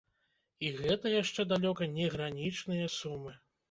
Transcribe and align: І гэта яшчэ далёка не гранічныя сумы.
І 0.67 0.71
гэта 0.79 1.13
яшчэ 1.21 1.47
далёка 1.53 1.91
не 2.01 2.11
гранічныя 2.19 2.93
сумы. 3.01 3.41